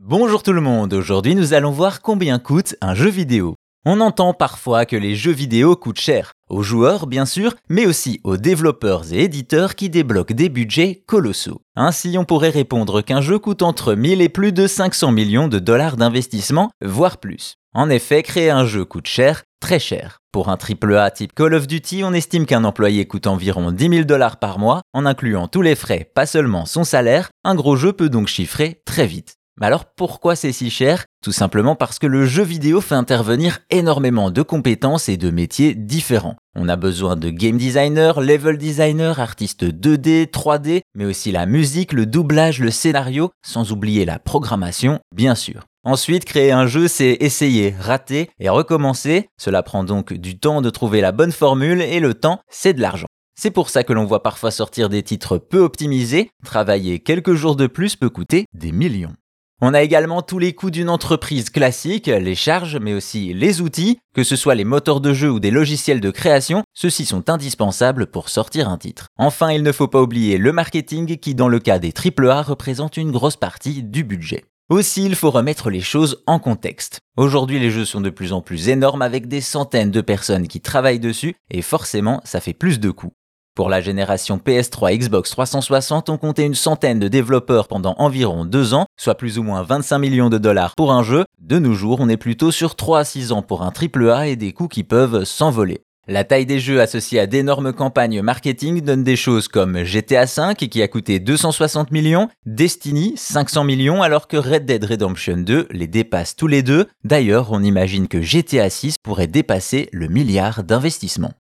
Bonjour 0.00 0.44
tout 0.44 0.52
le 0.52 0.60
monde, 0.60 0.94
aujourd'hui 0.94 1.34
nous 1.34 1.54
allons 1.54 1.72
voir 1.72 2.02
combien 2.02 2.38
coûte 2.38 2.76
un 2.80 2.94
jeu 2.94 3.10
vidéo. 3.10 3.56
On 3.84 4.00
entend 4.00 4.32
parfois 4.32 4.86
que 4.86 4.94
les 4.94 5.16
jeux 5.16 5.32
vidéo 5.32 5.74
coûtent 5.74 5.98
cher, 5.98 6.34
aux 6.48 6.62
joueurs 6.62 7.08
bien 7.08 7.26
sûr, 7.26 7.56
mais 7.68 7.84
aussi 7.84 8.20
aux 8.22 8.36
développeurs 8.36 9.12
et 9.12 9.24
éditeurs 9.24 9.74
qui 9.74 9.90
débloquent 9.90 10.34
des 10.34 10.48
budgets 10.50 11.02
colossaux. 11.06 11.62
Ainsi 11.74 12.16
on 12.16 12.24
pourrait 12.24 12.50
répondre 12.50 13.02
qu'un 13.02 13.20
jeu 13.20 13.40
coûte 13.40 13.62
entre 13.62 13.94
1000 13.94 14.22
et 14.22 14.28
plus 14.28 14.52
de 14.52 14.68
500 14.68 15.10
millions 15.10 15.48
de 15.48 15.58
dollars 15.58 15.96
d'investissement, 15.96 16.70
voire 16.80 17.18
plus. 17.18 17.56
En 17.74 17.90
effet, 17.90 18.22
créer 18.22 18.50
un 18.50 18.64
jeu 18.64 18.84
coûte 18.84 19.08
cher, 19.08 19.42
très 19.60 19.80
cher. 19.80 20.18
Pour 20.30 20.48
un 20.48 20.56
AAA 20.56 21.10
type 21.10 21.34
Call 21.34 21.54
of 21.54 21.66
Duty, 21.66 22.04
on 22.04 22.12
estime 22.12 22.46
qu'un 22.46 22.64
employé 22.64 23.06
coûte 23.06 23.26
environ 23.26 23.72
10 23.72 23.88
000 23.88 24.04
dollars 24.04 24.38
par 24.38 24.60
mois, 24.60 24.80
en 24.92 25.06
incluant 25.06 25.48
tous 25.48 25.62
les 25.62 25.74
frais, 25.74 26.08
pas 26.14 26.24
seulement 26.24 26.66
son 26.66 26.84
salaire, 26.84 27.30
un 27.42 27.56
gros 27.56 27.74
jeu 27.74 27.92
peut 27.92 28.08
donc 28.08 28.28
chiffrer 28.28 28.80
très 28.84 29.06
vite. 29.06 29.37
Mais 29.60 29.66
alors 29.66 29.86
pourquoi 29.86 30.36
c'est 30.36 30.52
si 30.52 30.70
cher? 30.70 31.04
Tout 31.22 31.32
simplement 31.32 31.74
parce 31.74 31.98
que 31.98 32.06
le 32.06 32.26
jeu 32.26 32.44
vidéo 32.44 32.80
fait 32.80 32.94
intervenir 32.94 33.58
énormément 33.70 34.30
de 34.30 34.42
compétences 34.42 35.08
et 35.08 35.16
de 35.16 35.30
métiers 35.30 35.74
différents. 35.74 36.36
On 36.54 36.68
a 36.68 36.76
besoin 36.76 37.16
de 37.16 37.30
game 37.30 37.56
designer, 37.56 38.20
level 38.20 38.56
designer, 38.56 39.18
artiste 39.18 39.64
2D, 39.64 40.30
3D, 40.30 40.82
mais 40.94 41.04
aussi 41.04 41.32
la 41.32 41.46
musique, 41.46 41.92
le 41.92 42.06
doublage, 42.06 42.60
le 42.60 42.70
scénario, 42.70 43.30
sans 43.44 43.72
oublier 43.72 44.04
la 44.04 44.18
programmation, 44.18 45.00
bien 45.14 45.34
sûr. 45.34 45.64
Ensuite, 45.84 46.24
créer 46.24 46.52
un 46.52 46.66
jeu, 46.66 46.86
c'est 46.86 47.16
essayer, 47.20 47.74
rater 47.78 48.30
et 48.38 48.48
recommencer. 48.48 49.28
Cela 49.40 49.62
prend 49.62 49.84
donc 49.84 50.12
du 50.12 50.38
temps 50.38 50.60
de 50.62 50.70
trouver 50.70 51.00
la 51.00 51.12
bonne 51.12 51.32
formule 51.32 51.80
et 51.80 51.98
le 51.98 52.14
temps, 52.14 52.40
c'est 52.48 52.74
de 52.74 52.80
l'argent. 52.80 53.06
C'est 53.40 53.52
pour 53.52 53.70
ça 53.70 53.84
que 53.84 53.92
l'on 53.92 54.04
voit 54.04 54.22
parfois 54.22 54.50
sortir 54.50 54.88
des 54.88 55.02
titres 55.02 55.38
peu 55.38 55.60
optimisés. 55.60 56.30
Travailler 56.44 56.98
quelques 56.98 57.34
jours 57.34 57.54
de 57.54 57.68
plus 57.68 57.94
peut 57.94 58.10
coûter 58.10 58.46
des 58.52 58.72
millions. 58.72 59.14
On 59.60 59.74
a 59.74 59.82
également 59.82 60.22
tous 60.22 60.38
les 60.38 60.52
coûts 60.52 60.70
d'une 60.70 60.88
entreprise 60.88 61.50
classique, 61.50 62.06
les 62.06 62.36
charges, 62.36 62.76
mais 62.80 62.94
aussi 62.94 63.34
les 63.34 63.60
outils, 63.60 63.98
que 64.14 64.22
ce 64.22 64.36
soit 64.36 64.54
les 64.54 64.64
moteurs 64.64 65.00
de 65.00 65.12
jeu 65.12 65.32
ou 65.32 65.40
des 65.40 65.50
logiciels 65.50 66.00
de 66.00 66.12
création, 66.12 66.62
ceux-ci 66.74 67.04
sont 67.04 67.28
indispensables 67.28 68.06
pour 68.06 68.28
sortir 68.28 68.68
un 68.68 68.78
titre. 68.78 69.08
Enfin, 69.18 69.50
il 69.50 69.64
ne 69.64 69.72
faut 69.72 69.88
pas 69.88 70.00
oublier 70.00 70.38
le 70.38 70.52
marketing 70.52 71.16
qui, 71.16 71.34
dans 71.34 71.48
le 71.48 71.58
cas 71.58 71.80
des 71.80 71.92
AAA, 71.92 72.42
représente 72.42 72.96
une 72.96 73.10
grosse 73.10 73.36
partie 73.36 73.82
du 73.82 74.04
budget. 74.04 74.44
Aussi, 74.68 75.04
il 75.04 75.16
faut 75.16 75.32
remettre 75.32 75.70
les 75.70 75.80
choses 75.80 76.22
en 76.28 76.38
contexte. 76.38 77.00
Aujourd'hui, 77.16 77.58
les 77.58 77.72
jeux 77.72 77.86
sont 77.86 78.00
de 78.00 78.10
plus 78.10 78.32
en 78.32 78.42
plus 78.42 78.68
énormes 78.68 79.02
avec 79.02 79.26
des 79.26 79.40
centaines 79.40 79.90
de 79.90 80.02
personnes 80.02 80.46
qui 80.46 80.60
travaillent 80.60 81.00
dessus 81.00 81.34
et 81.50 81.62
forcément, 81.62 82.20
ça 82.22 82.40
fait 82.40 82.52
plus 82.52 82.78
de 82.78 82.90
coûts. 82.90 83.12
Pour 83.58 83.70
la 83.70 83.80
génération 83.80 84.38
PS3 84.38 84.96
Xbox 84.96 85.30
360, 85.30 86.10
on 86.10 86.16
comptait 86.16 86.46
une 86.46 86.54
centaine 86.54 87.00
de 87.00 87.08
développeurs 87.08 87.66
pendant 87.66 87.96
environ 87.98 88.44
deux 88.44 88.72
ans, 88.72 88.86
soit 88.96 89.16
plus 89.16 89.36
ou 89.36 89.42
moins 89.42 89.64
25 89.64 89.98
millions 89.98 90.30
de 90.30 90.38
dollars 90.38 90.76
pour 90.76 90.92
un 90.92 91.02
jeu. 91.02 91.24
De 91.40 91.58
nos 91.58 91.74
jours, 91.74 91.98
on 91.98 92.08
est 92.08 92.16
plutôt 92.16 92.52
sur 92.52 92.76
3 92.76 93.00
à 93.00 93.04
6 93.04 93.32
ans 93.32 93.42
pour 93.42 93.62
un 93.64 93.72
AAA 93.72 94.28
et 94.28 94.36
des 94.36 94.52
coûts 94.52 94.68
qui 94.68 94.84
peuvent 94.84 95.24
s'envoler. 95.24 95.80
La 96.06 96.22
taille 96.22 96.46
des 96.46 96.60
jeux 96.60 96.80
associés 96.80 97.18
à 97.18 97.26
d'énormes 97.26 97.72
campagnes 97.72 98.22
marketing 98.22 98.80
donne 98.80 99.02
des 99.02 99.16
choses 99.16 99.48
comme 99.48 99.82
GTA 99.82 100.26
V 100.26 100.54
qui 100.54 100.80
a 100.80 100.86
coûté 100.86 101.18
260 101.18 101.90
millions, 101.90 102.28
Destiny 102.46 103.14
500 103.16 103.64
millions 103.64 104.02
alors 104.02 104.28
que 104.28 104.36
Red 104.36 104.66
Dead 104.66 104.84
Redemption 104.84 105.38
2 105.38 105.66
les 105.72 105.88
dépasse 105.88 106.36
tous 106.36 106.46
les 106.46 106.62
deux. 106.62 106.86
D'ailleurs, 107.02 107.48
on 107.50 107.64
imagine 107.64 108.06
que 108.06 108.22
GTA 108.22 108.70
6 108.70 108.98
pourrait 109.02 109.26
dépasser 109.26 109.88
le 109.92 110.06
milliard 110.06 110.62
d'investissements. 110.62 111.32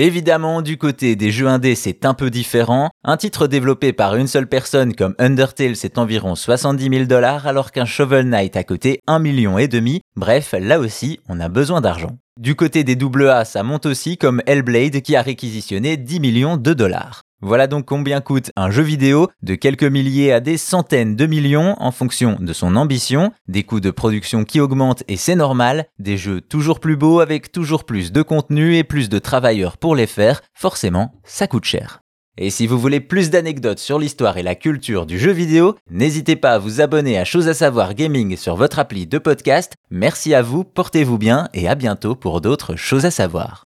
Évidemment, 0.00 0.62
du 0.62 0.78
côté 0.78 1.16
des 1.16 1.32
jeux 1.32 1.48
indés, 1.48 1.74
c'est 1.74 2.04
un 2.04 2.14
peu 2.14 2.30
différent. 2.30 2.90
Un 3.02 3.16
titre 3.16 3.48
développé 3.48 3.92
par 3.92 4.14
une 4.14 4.28
seule 4.28 4.46
personne 4.46 4.94
comme 4.94 5.16
Undertale, 5.18 5.74
c'est 5.74 5.98
environ 5.98 6.36
70 6.36 6.88
000 6.88 7.04
dollars, 7.06 7.48
alors 7.48 7.72
qu'un 7.72 7.84
Shovel 7.84 8.28
Knight 8.28 8.56
a 8.56 8.62
coûté 8.62 9.00
1 9.08 9.18
million 9.18 9.58
et 9.58 9.66
demi. 9.66 10.02
Bref, 10.14 10.54
là 10.56 10.78
aussi, 10.78 11.18
on 11.28 11.40
a 11.40 11.48
besoin 11.48 11.80
d'argent. 11.80 12.16
Du 12.40 12.54
côté 12.54 12.84
des 12.84 12.96
AA, 12.96 13.44
ça 13.44 13.64
monte 13.64 13.86
aussi 13.86 14.16
comme 14.16 14.40
Hellblade 14.46 15.00
qui 15.00 15.16
a 15.16 15.22
réquisitionné 15.22 15.96
10 15.96 16.20
millions 16.20 16.56
de 16.56 16.74
dollars. 16.74 17.22
Voilà 17.40 17.68
donc 17.68 17.84
combien 17.84 18.20
coûte 18.20 18.50
un 18.56 18.70
jeu 18.70 18.82
vidéo, 18.82 19.28
de 19.42 19.54
quelques 19.54 19.84
milliers 19.84 20.32
à 20.32 20.40
des 20.40 20.56
centaines 20.56 21.14
de 21.14 21.26
millions 21.26 21.76
en 21.78 21.92
fonction 21.92 22.36
de 22.40 22.52
son 22.52 22.74
ambition, 22.74 23.32
des 23.46 23.62
coûts 23.62 23.80
de 23.80 23.92
production 23.92 24.44
qui 24.44 24.60
augmentent 24.60 25.04
et 25.06 25.16
c'est 25.16 25.36
normal, 25.36 25.86
des 26.00 26.16
jeux 26.16 26.40
toujours 26.40 26.80
plus 26.80 26.96
beaux 26.96 27.20
avec 27.20 27.52
toujours 27.52 27.84
plus 27.84 28.10
de 28.10 28.22
contenu 28.22 28.76
et 28.76 28.82
plus 28.82 29.08
de 29.08 29.20
travailleurs 29.20 29.78
pour 29.78 29.94
les 29.94 30.08
faire, 30.08 30.42
forcément 30.52 31.12
ça 31.22 31.46
coûte 31.46 31.64
cher. 31.64 32.00
Et 32.40 32.50
si 32.50 32.66
vous 32.66 32.78
voulez 32.78 33.00
plus 33.00 33.30
d'anecdotes 33.30 33.80
sur 33.80 33.98
l'histoire 33.98 34.36
et 34.36 34.44
la 34.44 34.54
culture 34.54 35.06
du 35.06 35.18
jeu 35.18 35.32
vidéo, 35.32 35.76
n'hésitez 35.90 36.36
pas 36.36 36.52
à 36.52 36.58
vous 36.58 36.80
abonner 36.80 37.18
à 37.18 37.24
Chose 37.24 37.48
à 37.48 37.54
savoir 37.54 37.94
gaming 37.94 38.36
sur 38.36 38.54
votre 38.54 38.78
appli 38.78 39.06
de 39.06 39.18
podcast. 39.18 39.74
Merci 39.90 40.34
à 40.34 40.42
vous, 40.42 40.62
portez-vous 40.62 41.18
bien 41.18 41.48
et 41.52 41.68
à 41.68 41.74
bientôt 41.74 42.14
pour 42.14 42.40
d'autres 42.40 42.76
choses 42.76 43.06
à 43.06 43.10
savoir. 43.10 43.67